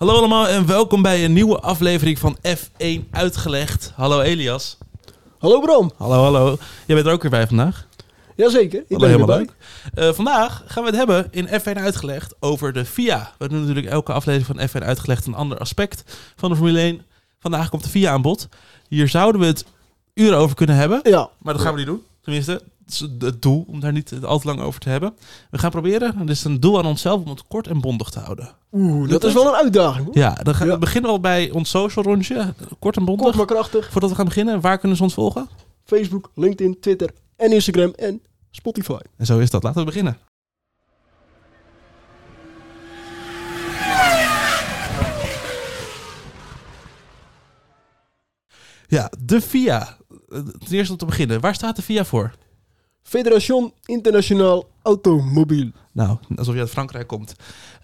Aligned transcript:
Hallo 0.00 0.14
allemaal 0.14 0.48
en 0.48 0.66
welkom 0.66 1.02
bij 1.02 1.24
een 1.24 1.32
nieuwe 1.32 1.60
aflevering 1.60 2.18
van 2.18 2.36
F1 2.48 3.10
Uitgelegd. 3.10 3.92
Hallo 3.94 4.20
Elias. 4.20 4.78
Hallo 5.38 5.60
Bram. 5.60 5.92
Hallo, 5.96 6.22
hallo. 6.22 6.56
Jij 6.86 6.94
bent 6.96 7.06
er 7.06 7.12
ook 7.12 7.22
weer 7.22 7.30
bij 7.30 7.46
vandaag. 7.46 7.86
Jazeker, 8.36 8.80
ik 8.80 8.84
Hallo, 8.88 9.00
ben 9.00 9.10
helemaal 9.10 9.36
leuk. 9.38 9.52
Eh, 9.94 10.12
vandaag 10.12 10.62
gaan 10.66 10.82
we 10.82 10.88
het 10.88 10.98
hebben 10.98 11.28
in 11.30 11.46
F1 11.46 11.78
Uitgelegd 11.78 12.34
over 12.38 12.72
de 12.72 12.84
FIA. 12.84 13.32
We 13.38 13.48
doen 13.48 13.60
natuurlijk 13.60 13.86
elke 13.86 14.12
aflevering 14.12 14.68
van 14.70 14.82
F1 14.82 14.86
Uitgelegd 14.86 15.26
een 15.26 15.34
ander 15.34 15.58
aspect 15.58 16.04
van 16.36 16.50
de 16.50 16.56
Formule 16.56 16.80
1. 16.80 17.02
Vandaag 17.38 17.68
komt 17.68 17.82
de 17.82 17.88
FIA 17.88 18.12
aan 18.12 18.22
bod. 18.22 18.48
Hier 18.88 19.08
zouden 19.08 19.40
we 19.40 19.46
het 19.46 19.64
uren 20.14 20.38
over 20.38 20.56
kunnen 20.56 20.76
hebben, 20.76 21.00
Ja, 21.02 21.30
maar 21.38 21.54
dat 21.54 21.62
gaan 21.62 21.72
we 21.72 21.78
niet 21.78 21.88
doen. 21.88 22.02
Tenminste, 22.22 22.62
het 22.98 23.42
doel 23.42 23.64
om 23.68 23.80
daar 23.80 23.92
niet 23.92 24.12
al 24.22 24.38
te 24.38 24.46
lang 24.46 24.60
over 24.60 24.80
te 24.80 24.88
hebben. 24.88 25.14
We 25.50 25.58
gaan 25.58 25.70
proberen, 25.70 26.18
het 26.18 26.30
is 26.30 26.44
een 26.44 26.60
doel 26.60 26.78
aan 26.78 26.86
onszelf 26.86 27.22
om 27.22 27.28
het 27.28 27.46
kort 27.48 27.66
en 27.66 27.80
bondig 27.80 28.08
te 28.10 28.18
houden. 28.18 28.48
oeh, 28.72 29.08
dat 29.08 29.24
is 29.24 29.32
wel 29.32 29.46
een 29.46 29.54
uitdaging. 29.54 30.04
hoor. 30.04 30.18
Ja, 30.18 30.34
dan 30.34 30.54
gaan 30.54 30.68
we 30.68 30.78
beginnen 30.78 31.10
al 31.10 31.20
bij 31.20 31.50
ons 31.50 31.70
social 31.70 32.04
rondje. 32.04 32.54
Kort 32.78 32.96
en 32.96 33.04
bondig. 33.04 33.24
Kort 33.24 33.36
maar 33.36 33.46
krachtig. 33.46 33.90
Voordat 33.92 34.10
we 34.10 34.16
gaan 34.16 34.24
beginnen, 34.24 34.60
waar 34.60 34.78
kunnen 34.78 34.96
ze 34.96 35.02
ons 35.02 35.14
volgen? 35.14 35.48
Facebook, 35.84 36.30
LinkedIn, 36.34 36.80
Twitter 36.80 37.10
en 37.36 37.52
Instagram 37.52 37.92
en 37.96 38.22
Spotify. 38.50 38.98
En 39.16 39.26
zo 39.26 39.38
is 39.38 39.50
dat. 39.50 39.62
Laten 39.62 39.80
we 39.80 39.86
beginnen. 39.86 40.16
Ja, 48.86 49.10
de 49.24 49.40
FIA. 49.40 49.96
Eh, 50.28 50.38
Ten 50.38 50.76
eerste 50.76 50.92
om 50.92 50.98
te 50.98 51.04
beginnen. 51.06 51.40
Waar 51.40 51.54
staat 51.54 51.76
de 51.76 51.82
FIA 51.82 52.04
voor? 52.04 52.34
Federation 53.02 53.72
Internationaal 53.84 54.68
Automobiel. 54.82 55.70
Nou, 55.92 56.18
alsof 56.36 56.54
je 56.54 56.60
uit 56.60 56.70
Frankrijk 56.70 57.06
komt. 57.06 57.34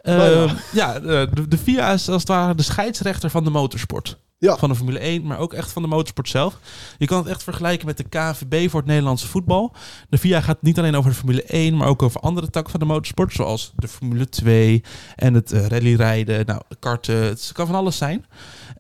Bijna. 0.03 0.45
Eh, 0.45 0.53
ja, 0.73 1.01
de, 1.01 1.49
de 1.49 1.59
FIA 1.59 1.93
is 1.93 2.09
als 2.09 2.21
het 2.21 2.29
ware 2.29 2.55
de 2.55 2.63
scheidsrechter 2.63 3.31
van 3.31 3.45
de 3.45 3.51
motorsport. 3.51 4.19
Ja. 4.39 4.57
Van 4.57 4.69
de 4.69 4.75
Formule 4.75 4.99
1, 4.99 5.27
maar 5.27 5.39
ook 5.39 5.53
echt 5.53 5.73
van 5.73 5.83
de 5.83 5.89
motorsport 5.89 6.29
zelf. 6.29 6.59
Je 6.99 7.07
kan 7.07 7.19
het 7.19 7.27
echt 7.27 7.43
vergelijken 7.43 7.87
met 7.87 7.97
de 7.97 8.09
KNVB 8.09 8.71
voor 8.71 8.81
het 8.81 8.89
Nederlandse 8.89 9.27
voetbal. 9.27 9.75
De 10.09 10.19
FIA 10.19 10.41
gaat 10.41 10.63
niet 10.63 10.79
alleen 10.79 10.97
over 10.97 11.11
de 11.11 11.17
Formule 11.17 11.43
1, 11.43 11.77
maar 11.77 11.89
ook 11.89 12.03
over 12.03 12.21
andere 12.21 12.51
takken 12.51 12.71
van 12.71 12.81
de 12.81 12.87
motorsport. 12.87 13.33
Zoals 13.33 13.73
de 13.77 13.89
Formule 13.89 14.29
2 14.29 14.83
en 15.15 15.35
het 15.35 15.53
eh, 15.53 15.67
rallyrijden, 15.67 16.47
nou, 16.47 16.63
karten. 16.79 17.17
Het 17.17 17.51
kan 17.53 17.67
van 17.67 17.75
alles 17.75 17.97
zijn. 17.97 18.27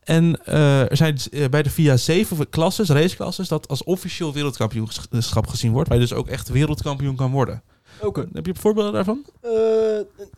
En 0.03 0.45
eh, 0.45 0.91
er 0.91 0.97
zijn 0.97 1.19
eh, 1.31 1.49
bij 1.49 1.63
de 1.63 1.71
FIA 1.71 1.97
zeven 1.97 2.49
klasses, 2.49 2.89
raceklasses, 2.89 3.49
dat 3.49 3.69
als 3.69 3.85
officieel 3.85 4.33
wereldkampioenschap 4.33 5.47
gezien 5.47 5.73
wordt. 5.73 5.89
Waar 5.89 5.99
je 5.99 6.05
dus 6.05 6.15
ook 6.15 6.29
echt 6.29 6.49
wereldkampioen 6.49 7.17
kan 7.17 7.31
worden. 7.31 7.63
Oké. 8.03 8.27
Heb 8.33 8.47
je 8.47 8.55
voorbeelden 8.55 8.93
daarvan? 8.93 9.25
Eh, 9.41 9.51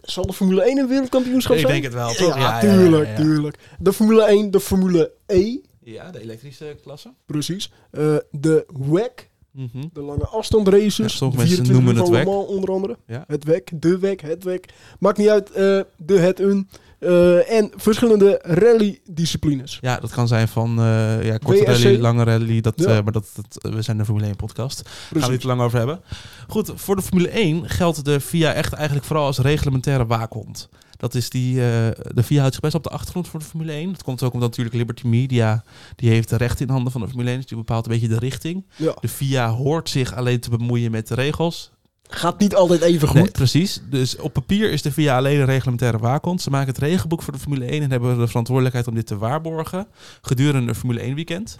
zal 0.03 0.27
de 0.27 0.33
Formule 0.33 0.62
1 0.62 0.78
een 0.78 0.89
wereldkampioenschap 0.89 1.55
Ik 1.56 1.61
zijn? 1.61 1.73
denk 1.73 1.84
het 1.84 1.95
wel, 1.95 2.09
Ja, 2.09 2.14
toch? 2.14 2.34
Ja, 2.34 2.41
ja, 2.41 2.61
tuurlijk, 2.61 3.05
ja, 3.06 3.11
ja, 3.12 3.19
ja. 3.19 3.25
tuurlijk. 3.25 3.59
De 3.78 3.92
Formule 3.92 4.23
1, 4.25 4.51
de 4.51 4.61
Formule 4.61 5.12
E, 5.27 5.56
Ja, 5.83 6.11
de 6.11 6.20
elektrische 6.20 6.77
klasse. 6.83 7.12
precies. 7.27 7.73
Eh, 7.91 8.17
de 8.31 8.67
WEC, 8.91 9.29
Mhm. 9.51 9.84
de 9.92 10.01
lange 10.01 10.27
afstandraces. 10.27 10.97
Ja, 10.97 11.09
sommige 11.09 11.41
de 11.42 11.48
mensen 11.48 11.64
24 11.64 11.75
noemen 11.75 11.97
het 11.97 12.27
WEC. 12.27 12.48
Onder 12.48 12.70
andere. 12.73 12.97
Ja. 13.06 13.25
Het 13.27 13.45
WEC, 13.45 13.70
de 13.75 13.98
WEC, 13.98 14.20
het 14.20 14.45
WEC. 14.45 14.64
Maakt 14.98 15.19
niet 15.19 15.29
uit, 15.29 15.51
eh, 15.51 15.81
de 15.97 16.19
het 16.19 16.41
un. 16.41 16.69
Eh, 16.99 17.51
en 17.51 17.71
verschillende 17.77 18.41
rally-disciplines. 18.43 19.79
Ja, 19.81 19.97
dat 20.01 20.11
kan 20.11 20.29
zijn 20.29 20.49
van 20.49 20.79
eh, 20.79 21.25
ja, 21.25 21.37
korte 21.37 21.65
rally, 21.65 21.99
lange 22.01 22.25
rally. 22.25 22.61
Dat, 22.61 22.75
Ja. 22.77 22.97
eh, 22.97 23.03
maar 23.03 23.13
dat, 23.13 23.27
dat, 23.35 23.73
we 23.75 23.83
zijn 23.83 23.99
de 23.99 24.05
Formule 24.05 24.27
1 24.27 24.37
podcast. 24.37 24.83
Daar 24.83 24.93
gaan 25.11 25.21
we 25.23 25.31
niet 25.31 25.41
te 25.41 25.47
lang 25.47 25.61
over 25.61 25.79
hebben. 25.79 26.01
Goed, 26.49 26.73
voor 26.75 26.97
de 26.97 27.03
Formule 27.03 27.29
1 27.29 27.69
geldt 27.69 28.05
de 28.05 28.21
FIA 28.21 28.53
echt 28.53 28.73
eigenlijk 28.73 29.07
vooral 29.07 29.27
als 29.27 29.39
reglementaire 29.39 30.07
waakhond. 30.07 30.69
Dat 30.97 31.15
is 31.15 31.31
die, 31.31 31.55
de 31.55 32.23
FIA 32.25 32.39
houdt 32.39 32.53
zich 32.55 32.63
best 32.63 32.75
op 32.75 32.83
de 32.83 32.89
achtergrond 32.91 33.29
voor 33.29 33.41
de 33.41 33.47
Formule 33.47 33.73
1. 33.73 33.92
Dat 33.92 34.03
komt 34.03 34.23
ook 34.23 34.33
omdat 34.33 34.48
natuurlijk 34.48 34.77
Liberty 34.77 35.07
Media, 35.07 35.64
die 35.97 36.11
heeft 36.11 36.29
de 36.29 36.37
rechten 36.37 36.67
in 36.67 36.73
handen 36.73 36.92
van 36.92 37.01
de 37.01 37.07
Formule 37.08 37.29
1. 37.31 37.39
Dus 37.39 37.47
die 37.47 37.57
bepaalt 37.57 37.87
een 37.87 37.92
beetje 37.92 38.08
de 38.08 38.19
richting. 38.19 38.67
Ja. 38.77 38.95
De 39.01 39.08
FIA 39.08 39.51
hoort 39.51 39.89
zich 39.89 40.14
alleen 40.14 40.41
te 40.41 40.51
bemoeien 40.51 40.91
met 40.91 41.08
de 41.08 41.14
regels. 41.14 41.70
Gaat 42.11 42.39
niet 42.39 42.55
altijd 42.55 42.80
even 42.80 43.08
goed. 43.08 43.17
Nee, 43.23 43.30
precies. 43.30 43.80
Dus 43.91 44.17
op 44.17 44.33
papier 44.33 44.70
is 44.73 44.83
de 44.83 44.92
VIA 44.92 45.17
alleen 45.17 45.39
een 45.39 45.45
reglementaire 45.46 45.98
waakhond. 45.98 46.42
Ze 46.42 46.51
maken 46.51 46.69
het 46.69 46.79
regelboek 46.79 47.23
voor 47.23 47.33
de 47.33 47.39
Formule 47.39 47.64
1 47.64 47.83
en 47.83 47.91
hebben 47.91 48.19
de 48.19 48.27
verantwoordelijkheid 48.27 48.86
om 48.89 48.95
dit 48.95 49.07
te 49.07 49.19
waarborgen 49.19 49.86
gedurende 50.23 50.69
een 50.69 50.74
Formule 50.74 51.01
1 51.01 51.14
weekend. 51.14 51.58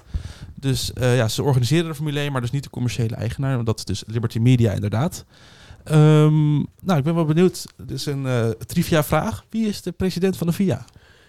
Dus 0.55 0.93
eh, 0.93 1.17
ja, 1.17 1.29
ze 1.29 1.43
organiseren 1.43 1.89
de 1.89 1.95
Formule 1.95 2.21
1, 2.21 2.33
maar 2.33 2.41
dus 2.41 2.51
niet 2.51 2.63
de 2.63 2.71
commerciële 2.71 3.15
eigenaar. 3.17 3.55
Want 3.55 3.67
dat 3.67 3.79
is 3.79 3.85
dus 3.85 4.03
Liberty 4.07 4.39
Media 4.39 4.73
inderdaad. 4.73 5.25
Ehm, 5.85 6.53
nou, 6.57 6.99
ik 6.99 7.03
ben 7.05 7.15
wel 7.15 7.25
benieuwd. 7.25 7.67
Dit 7.77 7.91
is 7.91 8.07
een 8.07 8.27
eh, 8.27 8.49
trivia 8.49 9.05
vraag. 9.05 9.45
Wie 9.51 9.67
is 9.69 9.83
de 9.83 9.93
president 9.93 10.37
van 10.37 10.47
de 10.47 10.53
VIA? 10.53 10.85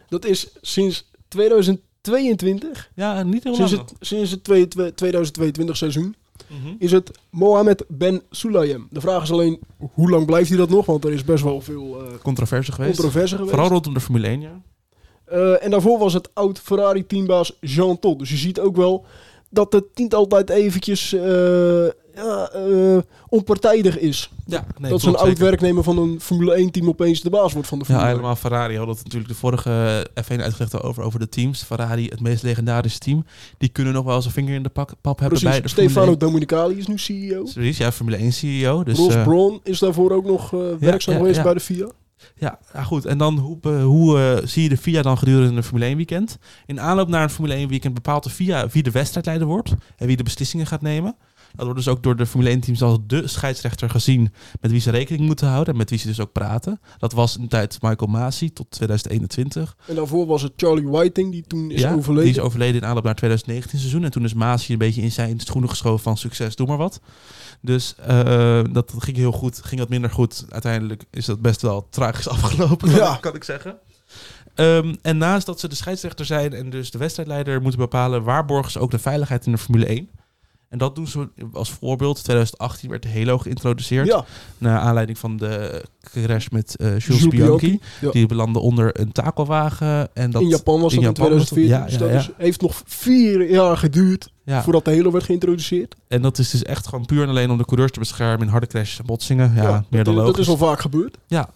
Dat 0.10 0.26
is 0.26 0.48
sinds 0.62 1.10
2022, 1.28 2.90
Ja, 2.96 3.24
niet 3.24 3.44
heel 3.44 3.56
sinds 3.56 3.72
lang. 3.72 3.90
het, 3.90 4.08
sinds 4.08 4.32
het 4.32 4.44
twee- 4.44 4.68
twee- 4.68 4.94
2022 4.94 5.78
seizoen, 5.78 6.16
Mhm. 6.48 6.74
is 6.80 6.92
het 6.92 7.12
Mohamed 7.30 7.86
Ben 7.88 8.22
Sulayem. 8.30 8.88
De 8.92 9.02
vraag 9.02 9.24
is 9.24 9.32
alleen, 9.32 9.60
hoe 9.94 10.10
lang 10.10 10.26
blijft 10.26 10.50
hij 10.50 10.58
dat 10.58 10.70
nog? 10.70 10.86
Want 10.86 11.06
er 11.06 11.12
is 11.12 11.24
best 11.24 11.44
wel 11.44 11.62
veel 11.62 12.02
eh 12.02 12.20
Controverse 12.24 12.72
geweest. 12.72 13.00
controverse 13.00 13.36
geweest. 13.36 13.54
Vooral 13.54 13.70
rondom 13.70 13.94
de 13.94 14.00
Formule 14.00 14.28
1, 14.28 14.42
ja. 14.42 14.62
Eh, 15.26 15.64
en 15.64 15.72
daarvoor 15.72 16.00
was 16.00 16.14
het 16.14 16.30
oud 16.34 16.60
Ferrari 16.60 17.06
teambaas 17.06 17.58
Jean 17.62 18.00
Todt. 18.00 18.20
Dus 18.20 18.30
je 18.30 18.38
ziet 18.38 18.60
ook 18.60 18.76
wel 18.76 19.06
dat 19.50 19.74
het 19.74 19.86
niet 19.96 20.14
altijd 20.14 20.50
eventjes 20.50 21.14
eh, 21.14 21.86
ja, 22.16 22.50
eh, 22.50 22.98
onpartijdig 23.30 24.00
is. 24.00 24.32
ja 24.46 24.66
nee, 24.78 24.92
dat 24.92 25.02
zo'n 25.02 25.16
oud 25.16 25.28
zeker. 25.28 25.44
werknemer 25.44 25.84
van 25.84 25.98
een 25.98 26.22
Formule 26.22 26.54
1 26.54 26.72
team 26.72 26.88
opeens 26.88 27.22
de 27.22 27.30
baas 27.30 27.54
wordt 27.54 27.68
van 27.68 27.80
de 27.80 27.86
Ja, 27.88 27.92
Formule 27.92 28.12
1. 28.12 28.18
helemaal 28.18 28.36
Ferrari 28.36 28.78
had 28.78 28.88
het 28.88 29.04
natuurlijk 29.04 29.32
de 29.32 29.38
vorige 29.38 30.08
F1 30.24 30.42
uitgelegd 30.42 30.82
over, 30.82 31.04
over 31.04 31.20
de 31.20 31.30
teams. 31.30 31.64
Ferrari, 31.64 32.08
het 32.08 32.22
meest 32.22 32.44
legendarische 32.44 33.00
team. 33.00 33.26
Die 33.58 33.70
kunnen 33.70 33.94
nog 33.94 34.06
wel 34.06 34.16
eens 34.16 34.26
een 34.26 34.32
vinger 34.32 34.56
in 34.56 34.64
de 34.64 34.70
pak, 34.70 34.94
pap 35.02 35.20
hebben 35.20 35.44
bij 35.44 35.62
de 35.62 35.68
Stefano 35.68 36.10
1. 36.10 36.20
Domenicali 36.20 36.78
is 36.78 36.88
nu 36.88 36.98
CEO. 36.98 37.44
Precies, 37.44 37.78
ja, 37.78 37.92
Formule 37.92 38.18
1 38.18 38.34
CEO. 38.34 38.84
Dus, 38.84 38.98
Ross 38.98 39.16
eh, 39.16 39.24
Brawn 39.24 39.60
is 39.64 39.80
daarvoor 39.80 40.12
ook 40.12 40.26
nog 40.26 40.54
eh, 40.54 40.60
werkzaam 40.80 41.14
ja, 41.14 41.20
geweest 41.20 41.38
ja. 41.38 41.44
bij 41.44 41.54
de 41.54 41.60
FIA. 41.60 41.90
ja, 42.36 42.60
ja, 42.74 42.84
goed. 42.84 43.06
En 43.06 43.18
dan 43.18 43.38
hoe, 43.38 43.70
hoe 43.70 44.20
eh, 44.20 44.48
zie 44.48 44.64
je 44.64 44.70
de 44.70 44.78
FIA 44.78 45.02
dan 45.02 45.18
gedurende 45.18 45.56
een 45.56 45.64
Formule 45.64 45.86
1 45.86 45.96
weekend? 45.96 46.38
In 46.66 46.80
aanloop 46.80 47.08
naar 47.08 47.24
een 47.24 47.30
Formule 47.30 47.54
1 47.56 47.70
weekend 47.70 47.94
bepaalt 47.94 48.24
de 48.24 48.30
FIA 48.30 48.68
wie 48.68 48.84
de 48.84 48.92
wedstrijdleider 48.92 49.48
wordt. 49.48 49.74
En 49.98 50.08
wie 50.08 50.18
de 50.18 50.24
beslissingen 50.24 50.68
gaat 50.68 50.82
nemen. 50.82 51.16
Dat 51.56 51.66
wordt 51.66 51.76
dus 51.76 51.88
ook 51.88 52.04
door 52.04 52.16
de 52.16 52.26
Formule 52.26 52.50
1 52.50 52.60
teams 52.60 52.82
als 52.82 52.98
de 53.08 53.28
scheidsrechter 53.28 53.90
gezien 53.90 54.34
met 54.62 54.72
wie 54.72 54.80
ze 54.80 54.92
rekening 54.92 55.26
moeten 55.26 55.48
houden. 55.48 55.74
En 55.74 55.80
met 55.80 55.90
wie 55.90 56.00
ze 56.00 56.08
dus 56.08 56.20
ook 56.20 56.32
praten. 56.32 56.80
Dat 56.98 57.14
was 57.14 57.38
een 57.38 57.48
tijd 57.48 57.78
Michael 57.82 58.12
Masi 58.12 58.54
tot 58.54 58.72
2021. 58.72 59.76
En 59.86 59.96
daarvoor 59.96 60.26
was 60.26 60.42
het 60.42 60.54
Charlie 60.56 60.88
Whiting, 60.88 61.32
die 61.32 61.44
toen 61.48 61.72
is 61.72 61.82
ja, 61.82 61.94
overleden. 61.94 62.32
Die 62.32 62.42
is 62.42 62.48
overleden 62.48 62.82
in 62.82 62.88
aanloop 62.88 63.04
naar 63.04 63.16
2019 63.16 63.80
seizoen. 63.80 64.04
En 64.04 64.12
toen 64.12 64.24
is 64.24 64.34
Maasje 64.34 64.72
een 64.72 64.78
beetje 64.78 65.02
in 65.02 65.12
zijn 65.12 65.40
schoenen 65.40 65.70
geschoven 65.70 66.04
van 66.04 66.18
succes, 66.18 66.56
doe 66.56 66.68
maar 66.68 66.78
wat. 66.78 67.00
Dus 67.62 67.96
eh, 68.06 68.62
dat 68.72 68.94
ging 68.98 69.18
heel 69.18 69.32
goed, 69.32 69.62
ging 69.64 69.80
wat 69.80 69.90
minder 69.90 70.10
goed. 70.12 70.46
Uiteindelijk 70.50 71.04
is 71.12 71.26
dat 71.26 71.42
best 71.42 71.62
wel 71.62 71.88
tragisch 71.90 72.28
afgelopen, 72.38 72.90
kan, 72.90 72.98
Ja. 72.98 73.14
ik, 73.16 73.22
kan 73.22 73.36
ik 73.36 73.44
zeggen. 73.44 73.78
Ehm, 74.56 74.96
en 75.02 75.18
naast 75.18 75.46
dat 75.46 75.60
ze 75.60 75.68
de 75.68 75.76
scheidsrechter 75.76 76.26
zijn 76.26 76.54
en 76.54 76.70
dus 76.70 76.92
de 76.92 76.98
wedstrijdleider 76.98 77.62
moeten 77.62 77.80
bepalen, 77.80 78.24
waarborgen 78.24 78.72
ze 78.72 78.80
ook 78.80 78.92
de 78.92 79.00
veiligheid 79.00 79.46
in 79.46 79.52
de 79.52 79.58
Formule 79.58 79.86
1. 79.86 80.10
En 80.70 80.78
dat 80.78 80.96
doen 80.96 81.08
ze 81.08 81.28
als 81.54 81.70
voorbeeld. 81.72 82.24
2018 82.24 82.90
werd 82.90 83.04
de 83.04 83.10
Halo 83.12 83.38
geïntroduceerd. 83.38 84.08
ja, 84.08 84.26
Naar 84.58 84.80
aanleiding 84.80 85.18
van 85.18 85.38
de 85.38 85.84
crash 86.02 86.48
met 86.48 86.76
eh 86.76 86.88
Jules, 86.88 87.06
Jules 87.06 87.28
Bianchi. 87.28 87.58
Bianchi, 87.68 87.80
ja. 88.02 88.12
Die 88.12 88.26
belandde 88.26 88.60
onder 88.60 89.00
een 89.00 89.12
takelwagen. 89.12 90.16
En 90.16 90.32
dat, 90.32 90.42
in 90.42 90.48
Japan 90.48 90.82
was 90.82 90.94
in 90.94 91.02
dat 91.02 91.18
in, 91.18 91.24
Japan 91.24 91.38
was 91.38 91.48
dat- 91.50 91.58
2014. 91.58 91.70
ja, 91.70 91.86
dus 91.86 91.98
dat 92.26 92.34
is- 92.38 92.46
heeft 92.46 92.62
nog 92.62 92.82
vier 92.86 93.50
jaar 93.50 93.78
geduurd 93.78 94.32
voordat 94.46 94.86
de 94.86 94.96
Halo 94.96 95.12
werd 95.12 95.24
geïntroduceerd. 95.24 95.96
En 96.08 96.22
dat 96.22 96.38
is 96.38 96.50
dus 96.50 96.64
echt 96.64 96.88
gewoon 96.88 97.06
puur 97.06 97.24
en 97.24 97.30
alleen 97.30 97.50
om 97.52 97.58
de 97.58 97.66
coureurs 97.66 97.92
te 97.92 98.00
beschermen 98.00 98.46
in 98.46 98.52
harde 98.52 98.68
crashes 98.68 99.00
en 99.00 99.06
botsingen. 99.06 99.54
Ja, 99.56 99.86
meer 99.90 100.04
dan 100.04 100.16
dat, 100.16 100.24
logisch. 100.24 100.46
dat 100.46 100.56
is 100.56 100.62
al 100.62 100.68
vaak 100.68 100.80
gebeurd. 100.80 101.18
Ja. 101.28 101.50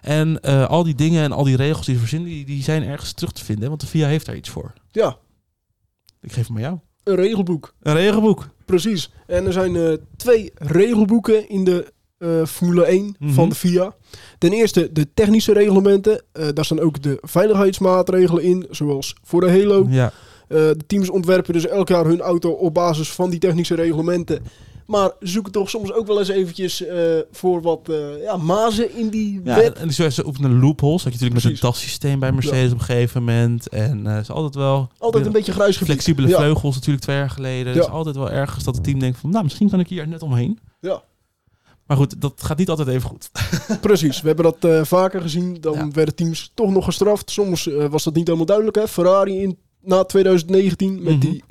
En 0.00 0.40
eh, 0.40 0.66
al 0.66 0.84
die 0.84 0.94
dingen 0.94 1.22
en 1.22 1.32
al 1.32 1.44
die 1.44 1.56
regels 1.56 1.86
die 1.86 1.94
ze 1.94 2.00
verzinnen, 2.00 2.28
die, 2.28 2.44
die 2.44 2.62
zijn 2.62 2.82
ergens 2.82 3.12
terug 3.12 3.32
te 3.32 3.44
vinden. 3.44 3.68
Want 3.68 3.80
de 3.80 3.86
VIA 3.86 4.06
heeft 4.06 4.26
daar 4.26 4.36
iets 4.36 4.48
voor. 4.48 4.72
Ja, 4.92 5.16
Ik 6.20 6.32
geef 6.32 6.46
hem 6.46 6.56
aan 6.56 6.62
jou. 6.62 6.78
een 7.04 7.14
regelboek. 7.16 7.74
Een 7.82 7.94
regelboek. 7.94 8.48
Precies. 8.64 9.10
En 9.26 9.46
er 9.46 9.52
zijn 9.52 9.76
eh, 9.76 9.92
twee 10.16 10.52
regelboeken 10.54 11.48
in 11.48 11.64
de 11.64 11.92
eh, 12.18 12.44
Formule 12.44 12.84
1 12.84 13.16
Mhm. 13.18 13.32
van 13.32 13.48
de 13.48 13.54
FIA. 13.54 13.94
Ten 14.38 14.52
eerste 14.52 14.92
de 14.92 15.06
technische 15.14 15.52
reglementen. 15.52 16.22
Eh, 16.32 16.48
daar 16.54 16.64
staan 16.64 16.80
ook 16.80 17.02
de 17.02 17.18
veiligheidsmaatregelen 17.20 18.42
in, 18.42 18.66
zoals 18.70 19.14
voor 19.22 19.40
de 19.40 19.50
Halo. 19.50 19.86
Ja. 19.88 20.12
De 20.48 20.76
teams 20.86 21.10
ontwerpen 21.10 21.52
dus 21.52 21.66
elk 21.66 21.88
jaar 21.88 22.04
hun 22.04 22.20
auto 22.20 22.50
op 22.50 22.74
basis 22.74 23.12
van 23.12 23.30
die 23.30 23.38
technische 23.38 23.74
reglementen. 23.74 24.42
Maar 24.86 25.10
zoeken 25.20 25.52
toch 25.52 25.70
soms 25.70 25.92
ook 25.92 26.06
wel 26.06 26.18
eens 26.18 26.28
eventjes 26.28 26.86
eh, 26.86 27.18
voor 27.30 27.62
wat 27.62 27.88
eh, 27.88 28.22
ja, 28.22 28.36
mazen 28.36 28.96
in 28.96 29.08
die 29.08 29.40
ja 29.44 29.56
wet. 29.56 29.78
en 29.78 29.92
ze, 29.92 30.26
oefenen 30.26 30.60
loopholes. 30.60 31.02
Dat 31.02 31.12
je 31.12 31.18
natuurlijk 31.18 31.44
met 31.44 31.52
een 31.54 31.60
tassysteem 31.60 32.18
bij 32.18 32.32
Mercedes 32.32 32.72
op 32.72 32.78
een 32.78 32.84
gegeven 32.84 33.22
moment. 33.24 33.68
En 33.68 34.06
eh 34.06 34.18
is 34.18 34.30
altijd 34.30 34.54
wel... 34.54 34.90
Altijd 34.98 35.26
een 35.26 35.32
beetje 35.32 35.52
grijs 35.52 35.76
gebied. 35.76 35.92
Flexibele 35.92 36.28
Ja. 36.28 36.36
vleugels 36.36 36.74
natuurlijk 36.74 37.04
twee 37.04 37.16
jaar 37.16 37.30
geleden. 37.30 37.72
Het 37.72 37.82
is 37.82 37.88
altijd 37.90 38.16
wel 38.16 38.30
ergens 38.30 38.64
dat 38.64 38.74
het 38.74 38.84
team 38.84 38.98
denkt 38.98 39.18
van... 39.18 39.30
Nou, 39.30 39.44
misschien 39.44 39.70
kan 39.70 39.80
ik 39.80 39.88
hier 39.88 40.08
net 40.08 40.22
omheen. 40.22 40.58
Ja. 40.80 41.02
Maar 41.86 41.96
goed, 41.96 42.20
dat 42.20 42.42
gaat 42.42 42.58
niet 42.58 42.68
altijd 42.68 42.88
even 42.88 43.08
goed. 43.08 43.30
Precies, 43.80 44.20
we 44.20 44.26
hebben 44.26 44.54
dat 44.60 44.86
vaker 44.86 45.20
gezien. 45.20 45.56
Dan 45.60 45.74
Ja. 45.74 45.88
werden 45.92 46.14
teams 46.14 46.50
toch 46.54 46.70
nog 46.70 46.84
gestraft. 46.84 47.30
Soms 47.30 47.68
was 47.90 48.04
dat 48.04 48.14
niet 48.14 48.26
helemaal 48.26 48.46
duidelijk. 48.46 48.76
Hè? 48.76 48.88
Ferrari 48.88 49.42
in, 49.42 49.58
na 49.82 50.04
2019 50.04 50.94
met 51.02 51.12
Mhm. 51.12 51.20
die 51.20 51.42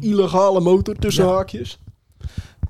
illegale 0.00 0.60
motor 0.60 0.94
tussen 0.94 1.24
Ja. 1.24 1.30
haakjes. 1.30 1.78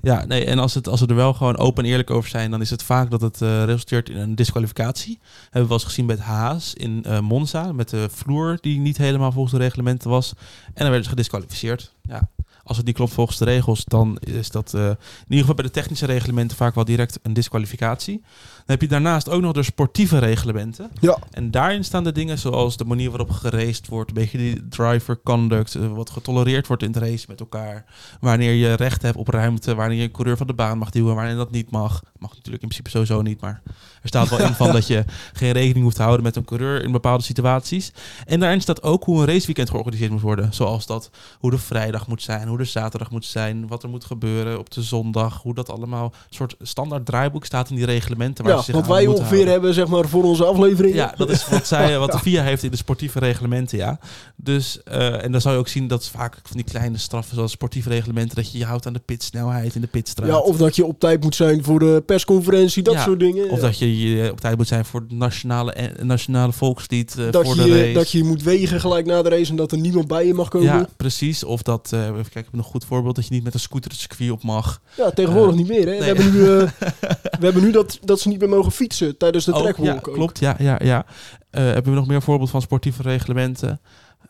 Ja, 0.01 0.25
nee, 0.25 0.45
en 0.45 0.59
als, 0.59 0.73
het, 0.73 0.87
als 0.87 0.99
we 0.99 1.07
er 1.07 1.15
wel 1.15 1.33
gewoon 1.33 1.57
open 1.57 1.83
en 1.83 1.89
eerlijk 1.89 2.09
over 2.09 2.29
zijn, 2.29 2.51
dan 2.51 2.61
is 2.61 2.69
het 2.69 2.83
vaak 2.83 3.11
dat 3.11 3.21
het 3.21 3.41
eh, 3.41 3.63
resulteert 3.63 4.09
in 4.09 4.17
een 4.17 4.35
disqualificatie. 4.35 5.19
Hebben 5.43 5.61
we 5.61 5.67
wel 5.67 5.77
eens 5.77 5.83
gezien 5.83 6.05
bij 6.05 6.15
het 6.15 6.25
Haas 6.25 6.73
in 6.73 7.03
eh, 7.03 7.19
Monza, 7.19 7.71
met 7.71 7.89
de 7.89 8.07
vloer 8.11 8.57
die 8.61 8.79
niet 8.79 8.97
helemaal 8.97 9.31
volgens 9.31 9.53
de 9.53 9.59
reglementen 9.59 10.09
was. 10.09 10.33
En 10.65 10.73
dan 10.73 10.85
werden 10.87 11.03
ze 11.03 11.09
gedisqualificeerd. 11.09 11.93
Ja. 12.01 12.29
Als 12.69 12.77
het 12.77 12.85
niet 12.85 12.95
klopt 12.95 13.13
volgens 13.13 13.37
de 13.37 13.45
regels, 13.45 13.85
dan 13.85 14.17
is 14.19 14.49
dat 14.49 14.73
eh, 14.73 14.81
in 14.81 14.95
ieder 15.23 15.39
geval 15.39 15.55
bij 15.55 15.65
de 15.65 15.71
technische 15.71 16.05
reglementen 16.05 16.57
vaak 16.57 16.75
wel 16.75 16.85
direct 16.85 17.19
een 17.21 17.33
disqualificatie. 17.33 18.17
Dan 18.21 18.63
heb 18.65 18.81
je 18.81 18.87
daarnaast 18.87 19.29
ook 19.29 19.41
nog 19.41 19.53
de 19.53 19.63
sportieve 19.63 20.17
reglementen. 20.17 20.89
Ja, 20.99 21.17
En 21.31 21.51
daarin 21.51 21.83
staan 21.83 22.03
de 22.03 22.11
dingen 22.11 22.37
zoals 22.37 22.77
de 22.77 22.85
manier 22.85 23.09
waarop 23.09 23.31
geraced 23.31 23.87
wordt, 23.87 24.09
een 24.09 24.15
beetje 24.15 24.37
die 24.37 24.67
driver 24.67 25.21
conduct, 25.23 25.75
eh, 25.75 25.87
wat 25.87 26.09
getolereerd 26.09 26.67
wordt 26.67 26.83
in 26.83 26.91
het 26.91 27.01
race 27.03 27.25
met 27.27 27.39
elkaar. 27.39 27.85
Wanneer 28.19 28.53
je 28.53 28.73
recht 28.73 29.01
hebt 29.01 29.17
op 29.17 29.27
ruimte, 29.27 29.75
wanneer 29.75 29.97
je 29.97 30.03
een 30.03 30.11
coureur 30.11 30.37
van 30.37 30.47
de 30.47 30.53
baan 30.53 30.77
mag 30.77 30.89
duwen, 30.89 31.15
wanneer 31.15 31.35
dat 31.35 31.51
niet 31.51 31.71
mag. 31.71 32.01
Mag 32.17 32.29
natuurlijk 32.29 32.63
in 32.63 32.69
principe 32.69 32.89
sowieso 32.89 33.21
niet, 33.21 33.41
maar 33.41 33.61
er 34.01 34.07
staat 34.07 34.29
wel 34.29 34.39
in 34.39 34.53
van 34.53 34.71
dat 34.77 34.87
je 34.87 35.05
geen 35.33 35.51
rekening 35.51 35.83
hoeft 35.83 35.95
te 35.95 36.01
houden 36.01 36.23
met 36.23 36.35
een 36.35 36.45
coureur 36.45 36.83
in 36.83 36.91
bepaalde 36.91 37.23
situaties. 37.23 37.93
En 38.25 38.39
daarin 38.39 38.61
staat 38.61 38.83
ook 38.83 39.03
hoe 39.03 39.19
een 39.19 39.25
raceweekend 39.25 39.69
georganiseerd 39.69 40.11
moet 40.11 40.21
worden. 40.21 40.53
Zoals 40.53 40.85
dat, 40.85 41.09
hoe 41.39 41.51
de 41.51 41.57
vrijdag 41.57 42.07
moet 42.07 42.21
zijn, 42.21 42.47
hoe 42.47 42.57
de 42.59 42.65
zaterdag 42.65 43.11
moet 43.11 43.25
zijn, 43.25 43.67
wat 43.67 43.83
er 43.83 43.89
moet 43.89 44.05
gebeuren 44.05 44.59
op 44.59 44.71
de 44.71 44.81
zondag, 44.81 45.41
hoe 45.41 45.53
dat 45.53 45.69
allemaal 45.69 46.05
een 46.05 46.35
soort 46.35 46.55
standaard 46.61 47.05
draaiboek 47.05 47.45
staat 47.45 47.69
in 47.69 47.75
die 47.75 47.85
reglementen. 47.85 48.43
Waar 48.43 48.53
ja 48.53 48.59
ze 48.59 48.65
zich 48.65 48.75
wat 48.75 48.87
wij 48.87 49.07
ongeveer 49.07 49.27
houden. 49.29 49.51
hebben 49.51 49.73
zeg 49.73 49.87
maar, 49.87 50.07
voor 50.07 50.23
onze 50.23 50.45
aflevering. 50.45 50.95
Ja, 50.95 51.13
dat 51.17 51.29
is 51.29 51.49
wat, 51.49 51.67
zij, 51.67 51.97
wat 51.99 52.11
de 52.11 52.19
VIA 52.19 52.43
heeft 52.43 52.63
in 52.63 52.71
de 52.71 52.77
sportieve 52.77 53.19
reglementen, 53.19 53.77
ja. 53.77 53.99
Dus, 54.35 54.83
eh, 54.83 55.23
en 55.23 55.31
dan 55.31 55.41
zou 55.41 55.53
je 55.53 55.59
ook 55.59 55.67
zien 55.67 55.87
dat 55.87 56.07
vaak 56.07 56.39
van 56.43 56.57
die 56.57 56.65
kleine 56.65 56.97
straffen, 56.97 57.35
zoals 57.35 57.51
sportieve 57.51 57.89
reglementen, 57.89 58.35
dat 58.35 58.51
je 58.51 58.57
je 58.57 58.65
houdt 58.65 58.87
aan 58.87 58.93
de 58.93 59.01
pitsnelheid 59.05 59.75
in 59.75 59.81
de 59.81 59.87
pitstraat. 59.87 60.27
Ja, 60.27 60.37
of 60.37 60.57
dat 60.57 60.75
je 60.75 60.85
op 60.85 60.99
tijd 60.99 61.23
moet 61.23 61.35
zijn 61.35 61.63
voor 61.63 61.79
de 61.79 62.03
persconferentie, 62.05 62.83
dat 62.83 62.93
Ja, 62.93 63.03
soort 63.03 63.19
dingen. 63.19 63.49
Of 63.49 63.59
dat 63.59 63.77
je 63.77 63.99
je 63.99 64.31
op 64.31 64.39
tijd 64.39 64.57
moet 64.57 64.67
zijn 64.67 64.85
voor 64.85 64.99
het 64.99 65.11
nationale, 65.11 65.91
nationale 66.01 66.51
volkslied 66.51 67.15
eh, 67.17 67.31
dat, 67.31 67.45
voor 67.45 67.55
je, 67.55 67.63
de 67.63 67.81
race. 67.81 67.93
dat 67.93 68.11
je 68.11 68.23
moet 68.23 68.43
wegen 68.43 68.79
gelijk 68.79 69.05
na 69.05 69.21
de 69.21 69.29
race 69.29 69.49
en 69.49 69.55
dat 69.55 69.71
er 69.71 69.77
niemand 69.77 70.07
bij 70.07 70.25
je 70.25 70.33
mag 70.33 70.47
komen. 70.47 70.67
ja, 70.67 70.87
precies. 70.97 71.43
Of 71.43 71.61
dat, 71.61 71.89
eh 71.93 72.05
even 72.05 72.31
kijken, 72.31 72.48
heb 72.51 72.59
nog 72.59 72.65
een 72.65 72.71
goed 72.71 72.85
voorbeeld, 72.85 73.15
dat 73.15 73.27
je 73.27 73.33
niet 73.33 73.43
met 73.43 73.53
een 73.53 73.59
scooter 73.59 73.91
het 73.91 73.99
circuit 73.99 74.31
op 74.31 74.43
mag. 74.43 74.81
tegenwoordig 75.13 75.51
Eh, 75.51 75.57
niet 75.57 75.67
meer. 75.67 75.85
Hè? 75.85 75.91
nee. 75.91 75.99
We 75.99 76.05
hebben 76.05 76.31
nu, 76.33 76.41
eh, 76.41 76.69
we 77.39 77.45
hebben 77.45 77.63
nu 77.63 77.71
dat, 77.71 77.99
dat 78.03 78.19
ze 78.19 78.27
niet 78.27 78.39
meer 78.39 78.49
mogen 78.49 78.71
fietsen 78.71 79.17
tijdens 79.17 79.45
de 79.45 79.53
Oh, 79.53 79.61
trackwalk. 79.61 80.05
ja, 80.05 80.13
klopt. 80.13 80.39
Ja, 80.39 80.55
ja, 80.59 80.79
ja. 80.83 81.05
Eh, 81.49 81.63
hebben 81.63 81.91
we 81.93 81.99
nog 81.99 82.07
meer 82.07 82.21
voorbeeld 82.21 82.49
van 82.49 82.61
sportieve 82.61 83.01
reglementen? 83.01 83.81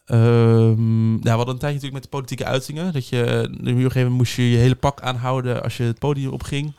Ehm, 0.05 1.09
nou, 1.09 1.21
we 1.21 1.29
hadden 1.29 1.53
een 1.53 1.59
tijdje 1.59 1.79
natuurlijk 1.79 1.93
met 1.93 2.03
de 2.03 2.09
politieke 2.09 2.45
uitingen. 2.45 2.93
Dat 2.93 3.07
je, 3.07 3.47
op 3.51 3.65
een 3.65 3.75
gegeven 3.75 3.93
moment 4.01 4.17
moest 4.17 4.35
je 4.35 4.49
je 4.49 4.57
hele 4.57 4.75
pak 4.75 5.01
aanhouden 5.01 5.63
als 5.63 5.77
je 5.77 5.83
het 5.83 5.99
podium 5.99 6.31
opging. 6.31 6.73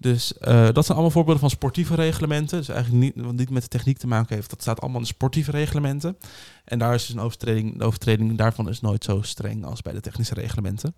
Dus 0.00 0.38
eh, 0.38 0.68
dat 0.72 0.84
zijn 0.84 0.96
allemaal 0.96 1.10
voorbeelden 1.10 1.40
van 1.40 1.50
sportieve 1.50 1.94
reglementen. 1.94 2.58
Dus 2.58 2.68
eigenlijk 2.68 3.04
niet, 3.04 3.24
wat 3.24 3.34
niet 3.34 3.50
met 3.50 3.62
de 3.62 3.68
techniek 3.68 3.98
te 3.98 4.06
maken 4.06 4.34
heeft. 4.34 4.50
Dat 4.50 4.60
staat 4.60 4.80
allemaal 4.80 4.98
in 4.98 5.06
de 5.06 5.12
sportieve 5.12 5.50
reglementen. 5.50 6.16
En 6.64 6.78
daar 6.78 6.94
is 6.94 7.06
dus 7.06 7.14
een 7.14 7.22
overtreding, 7.22 7.78
de 7.78 7.84
overtreding 7.84 8.38
daarvan 8.38 8.68
is 8.68 8.80
nooit 8.80 9.04
zo 9.04 9.22
streng 9.22 9.64
als 9.64 9.82
bij 9.82 9.92
de 9.92 10.00
technische 10.00 10.34
reglementen. 10.34 10.94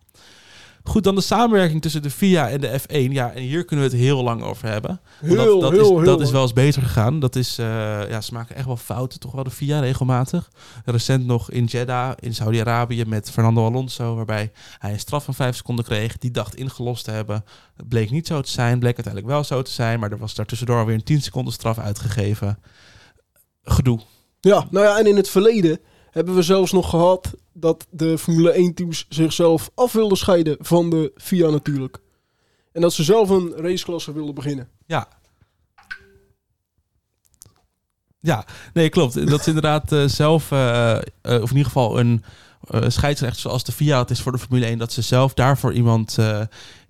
Goed, 0.84 1.05
dan 1.05 1.14
de 1.14 1.20
samenwerking 1.20 1.82
tussen 1.82 2.02
de 2.02 2.11
FIA 2.11 2.49
en 2.49 2.61
de 2.61 2.81
F1. 2.81 3.12
Ja, 3.12 3.32
en 3.32 3.43
hier 3.43 3.64
kunnen 3.64 3.84
we 3.87 3.93
het 3.93 4.00
heel 4.00 4.23
lang 4.23 4.43
over 4.43 4.69
hebben. 4.69 5.00
Heel, 5.20 5.37
dat, 5.37 5.61
dat, 5.61 5.70
heel, 5.70 5.81
is, 5.81 5.88
heel 5.88 6.05
dat 6.05 6.20
is 6.20 6.31
wel 6.31 6.43
eens 6.43 6.52
beter 6.52 6.82
gegaan. 6.82 7.20
Dat 7.20 7.37
is, 7.37 7.58
eh, 7.58 7.67
ja, 8.08 8.20
ze 8.20 8.32
maken 8.32 8.56
echt 8.56 8.67
wel 8.67 8.76
fouten, 8.76 9.20
toch 9.20 9.32
wel 9.32 9.44
de 9.44 9.50
FIA 9.50 9.81
regelmatig. 9.81 10.50
Recent 10.84 11.26
nog 11.26 11.50
in 11.50 11.64
Jeddah 11.64 12.12
in 12.19 12.34
Saudi-Arabië 12.34 13.05
met 13.05 13.31
Fernando 13.31 13.67
Alonso, 13.67 14.14
waarbij 14.14 14.52
hij 14.79 14.93
een 14.93 14.99
straf 14.99 15.25
van 15.25 15.34
vijf 15.34 15.56
seconden 15.56 15.84
kreeg. 15.84 16.19
Die 16.19 16.31
dacht 16.31 16.55
ingelost 16.55 17.05
te 17.05 17.11
hebben. 17.11 17.44
Het 17.76 17.88
bleek 17.88 18.11
niet 18.11 18.26
zo 18.26 18.40
te 18.40 18.50
zijn, 18.50 18.79
bleek 18.79 18.94
uiteindelijk 18.94 19.34
wel 19.34 19.44
zo 19.44 19.62
te 19.62 19.70
zijn, 19.70 20.00
maar 20.00 20.11
er 20.11 20.19
was 20.19 20.34
daartussendoor 20.34 20.79
alweer 20.79 20.94
een 20.94 21.05
10 21.05 21.23
seconden 21.23 21.52
straf 21.52 21.79
uitgegeven. 21.79 22.58
Gedoe. 23.62 24.00
Ja, 24.40 24.67
nou 24.70 24.87
ja, 24.87 24.99
en 24.99 25.06
in 25.06 25.17
het 25.17 25.29
verleden 25.29 25.79
hebben 26.12 26.34
we 26.34 26.42
zelfs 26.42 26.72
nog 26.72 26.90
gehad 26.90 27.34
dat 27.52 27.86
de 27.90 28.18
Formule 28.18 28.70
1-teams 28.70 29.06
zichzelf 29.08 29.70
af 29.74 29.92
wilden 29.92 30.18
scheiden 30.18 30.56
van 30.60 30.90
de 30.90 31.12
FIA 31.16 31.50
natuurlijk. 31.50 31.98
En 32.72 32.80
dat 32.80 32.92
ze 32.92 33.02
zelf 33.02 33.28
een 33.28 33.52
raceklasse 33.56 34.12
wilden 34.12 34.34
beginnen. 34.34 34.68
Ja. 34.86 35.08
Ja, 38.20 38.44
nee, 38.72 38.88
klopt. 38.88 39.26
Dat 39.28 39.40
is 39.40 39.46
inderdaad 39.46 39.92
eh, 39.92 40.04
zelf, 40.04 40.50
eh, 40.52 40.92
eh, 40.96 41.02
of 41.22 41.50
in 41.50 41.56
ieder 41.56 41.64
geval 41.72 41.98
een 42.00 42.24
scheidsrechter 42.86 43.40
zoals 43.40 43.64
de 43.64 43.72
FIA 43.72 43.98
het 43.98 44.10
is 44.10 44.20
voor 44.20 44.32
de 44.32 44.38
Formule 44.38 44.66
1, 44.66 44.78
dat 44.78 44.92
ze 44.92 45.02
zelf 45.02 45.34
daarvoor 45.34 45.72
iemand 45.72 46.18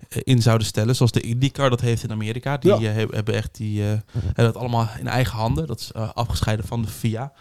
in 0.09 0.41
zouden 0.41 0.67
stellen. 0.67 0.95
Zoals 0.95 1.11
de 1.11 1.21
IndyCar 1.21 1.69
dat 1.69 1.81
heeft 1.81 2.03
in 2.03 2.11
Amerika. 2.11 2.57
Die 2.57 2.79
Ja. 2.79 2.91
hebben 2.91 3.33
echt 3.33 3.55
die, 3.55 3.81
hebben 3.81 4.03
dat 4.35 4.57
allemaal 4.57 4.87
in 4.99 5.07
eigen 5.07 5.37
handen. 5.37 5.67
Dat 5.67 5.79
is 5.79 5.93
afgescheiden 5.93 6.67
van 6.67 6.81
de 6.81 6.87
FIA. 6.87 7.33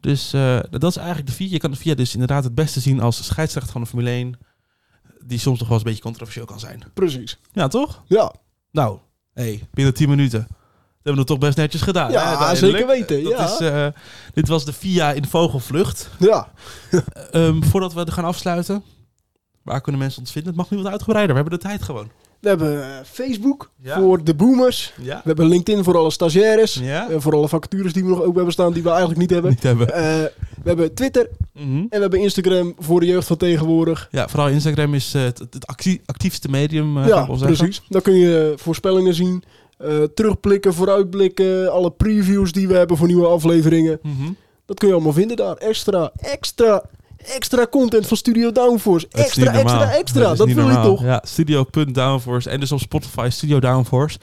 Dus 0.00 0.32
eh, 0.32 0.58
dat 0.70 0.84
is 0.90 0.96
eigenlijk 0.96 1.26
de 1.28 1.32
FIA. 1.34 1.48
Je 1.50 1.58
kan 1.58 1.70
de 1.70 1.76
FIA 1.76 1.94
dus 1.94 2.12
inderdaad 2.12 2.44
het 2.44 2.54
beste 2.54 2.80
zien 2.80 3.00
als 3.00 3.24
scheidsrechter 3.26 3.72
van 3.72 3.80
de 3.80 3.86
Formule 3.86 4.10
1. 4.10 4.38
Die 5.26 5.38
soms 5.38 5.58
toch 5.58 5.68
wel 5.68 5.76
eens 5.76 5.86
een 5.86 5.90
beetje 5.92 6.06
controversieel 6.08 6.46
kan 6.46 6.60
zijn. 6.60 6.82
Precies. 6.94 7.38
Ja, 7.52 7.68
toch? 7.68 8.02
Ja, 8.06 8.32
Nou, 8.72 8.98
hey, 9.34 9.66
binnen 9.70 9.94
10 9.94 10.08
minuten. 10.08 10.38
Dat 10.48 10.56
hebben 11.02 11.12
we 11.12 11.18
het 11.18 11.26
toch 11.26 11.38
best 11.38 11.56
netjes 11.56 11.82
gedaan. 11.82 12.10
Ja, 12.10 12.48
hè, 12.48 12.56
zeker 12.56 12.86
weten, 12.86 13.22
Dat 13.22 13.32
ja. 13.32 13.44
Is, 13.44 13.58
eh, 13.60 13.86
dit 14.34 14.48
was 14.48 14.64
de 14.64 14.72
VIA 14.72 15.12
in 15.12 15.26
vogelvlucht. 15.26 16.10
ja. 16.18 16.48
Ehm, 17.30 17.62
voordat 17.62 17.92
we 17.92 18.04
er 18.04 18.12
gaan 18.12 18.24
afsluiten, 18.24 18.82
waar 19.62 19.80
kunnen 19.80 20.00
mensen 20.00 20.20
ons 20.20 20.32
vinden? 20.32 20.50
Het 20.52 20.60
mag 20.60 20.70
nu 20.70 20.76
wat 20.82 20.92
uitgebreider. 20.92 21.34
We 21.34 21.40
hebben 21.40 21.58
de 21.58 21.64
tijd 21.66 21.82
gewoon. 21.82 22.10
We 22.40 22.48
hebben 22.48 22.82
eh, 22.82 22.88
Facebook 23.04 23.70
Ja. 23.82 24.00
voor 24.00 24.24
de 24.24 24.34
boomers. 24.34 24.92
Ja. 25.02 25.16
We 25.16 25.22
hebben 25.24 25.46
LinkedIn 25.46 25.84
voor 25.84 25.96
alle 25.96 26.10
stagiaires. 26.10 26.74
Ja? 26.74 27.10
En 27.10 27.22
voor 27.22 27.34
alle 27.34 27.48
vacatures 27.48 27.92
die 27.92 28.02
we 28.02 28.08
nog 28.08 28.20
open 28.20 28.34
hebben 28.34 28.52
staan 28.52 28.72
die 28.72 28.82
we 28.82 28.88
eigenlijk 28.88 29.20
niet 29.20 29.30
hebben. 29.30 29.50
Niet 29.58 29.62
hebben. 29.62 29.94
Eh, 29.94 30.02
we 30.62 30.68
hebben 30.68 30.94
Twitter 30.94 31.28
Mhm. 31.52 31.76
en 31.76 31.86
we 31.90 31.98
hebben 31.98 32.20
Instagram 32.20 32.74
voor 32.78 33.00
de 33.00 33.06
jeugd 33.06 33.26
van 33.26 33.36
tegenwoordig. 33.36 34.08
Ja, 34.10 34.28
vooral 34.28 34.48
Instagram 34.48 34.94
is 34.94 35.14
eh, 35.14 35.22
het, 35.22 35.38
het 35.38 35.66
actie- 35.66 36.00
actiefste 36.06 36.48
medium, 36.48 36.96
eh, 36.98 37.02
ga 37.02 37.08
ja, 37.08 37.24
precies. 37.46 37.82
Dan 37.88 38.02
kun 38.02 38.14
je 38.14 38.48
eh, 38.52 38.58
voorspellingen 38.62 39.14
zien, 39.14 39.42
eh, 39.78 40.02
terugblikken, 40.14 40.74
vooruitblikken, 40.74 41.72
alle 41.72 41.90
previews 41.90 42.52
die 42.52 42.68
we 42.68 42.74
hebben 42.74 42.96
voor 42.96 43.06
nieuwe 43.06 43.26
afleveringen. 43.26 43.98
Mhm. 44.02 44.30
Dat 44.66 44.78
kun 44.78 44.88
je 44.88 44.94
allemaal 44.94 45.12
vinden 45.12 45.36
daar. 45.36 45.56
Extra, 45.56 46.12
extra, 46.16 46.82
extra 47.18 47.66
content 47.66 48.06
van 48.06 48.16
Studio 48.16 48.52
Downforce. 48.52 49.06
Dat 49.10 49.20
Extra, 49.20 49.52
extra, 49.52 49.90
extra. 49.90 50.34
Dat, 50.34 50.52
wil 50.52 50.68
je 50.68 50.80
toch? 50.80 51.02
Ja, 51.02 51.22
studio.downforce 51.26 52.50
en 52.50 52.60
dus 52.60 52.72
op 52.72 52.80
Spotify 52.80 53.28
Studio 53.30 53.60
Downforce. 53.60 54.18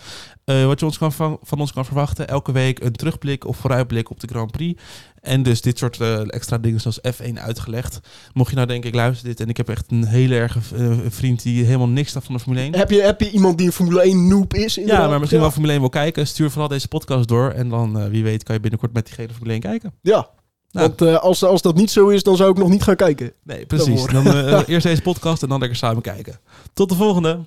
Eh, 0.45 0.65
wat 0.65 0.79
je 0.79 0.85
ons 0.85 0.97
kan 0.97 1.11
van, 1.11 1.39
van 1.41 1.59
ons 1.59 1.73
kan 1.73 1.85
verwachten, 1.85 2.27
elke 2.27 2.51
week 2.51 2.79
een 2.79 2.91
terugblik 2.91 3.45
of 3.45 3.57
vooruitblik 3.57 4.09
op 4.09 4.19
de 4.19 4.27
Grand 4.27 4.51
Prix. 4.51 4.81
En 5.21 5.43
dus 5.43 5.61
dit 5.61 5.77
soort 5.77 6.01
eh, 6.01 6.19
extra 6.27 6.57
dingen 6.57 6.81
zoals 6.81 6.99
F1 6.99 7.33
uitgelegd. 7.33 7.99
Mocht 8.33 8.49
je 8.49 8.55
nou 8.55 8.67
denken, 8.67 8.89
ik 8.89 8.95
luister 8.95 9.27
dit 9.27 9.39
en 9.39 9.49
ik 9.49 9.57
heb 9.57 9.69
echt 9.69 9.91
een 9.91 10.05
hele 10.05 10.35
erge 10.35 10.59
eh, 10.75 10.97
vriend 11.07 11.43
die 11.43 11.65
helemaal 11.65 11.87
niks 11.87 12.11
snapt 12.11 12.25
van 12.25 12.35
de 12.35 12.41
Formule 12.41 12.63
1. 12.63 12.75
Heb 12.75 12.89
je, 12.89 13.01
heb 13.01 13.21
je 13.21 13.31
iemand 13.31 13.57
die 13.57 13.67
een 13.67 13.73
Formule 13.73 14.01
1 14.01 14.27
noob 14.27 14.53
is? 14.53 14.75
Ja, 14.75 15.07
maar 15.07 15.19
misschien 15.19 15.37
ja. 15.37 15.43
wel 15.43 15.51
Formule 15.51 15.71
1 15.71 15.81
wil 15.81 15.89
kijken. 15.89 16.27
Stuur 16.27 16.49
vooral 16.49 16.67
deze 16.67 16.87
podcast 16.87 17.27
door. 17.27 17.49
En 17.49 17.69
dan, 17.69 18.09
wie 18.09 18.23
weet, 18.23 18.43
kan 18.43 18.55
je 18.55 18.61
binnenkort 18.61 18.93
met 18.93 19.05
diegene 19.05 19.33
Formule 19.33 19.53
1 19.53 19.61
kijken. 19.61 19.93
Ja, 20.01 20.29
Nou. 20.75 20.88
want 20.88 21.01
eh, 21.01 21.24
als, 21.24 21.44
als 21.44 21.62
dat 21.62 21.75
niet 21.75 21.91
zo 21.91 22.08
is, 22.08 22.24
dan 22.24 22.36
zou 22.36 22.51
ik 22.51 22.58
nog 22.58 22.70
niet 22.70 22.84
gaan 22.84 22.96
kijken. 22.96 23.34
Nee, 23.44 23.65
precies. 23.65 24.05
Dan 24.05 24.27
eh, 24.27 24.62
eerst 24.67 24.86
deze 24.86 25.01
podcast 25.01 25.44
en 25.44 25.50
dan 25.50 25.60
lekker 25.60 25.77
samen 25.77 26.01
kijken. 26.01 26.39
Tot 26.74 26.89
de 26.89 26.96
volgende. 26.96 27.39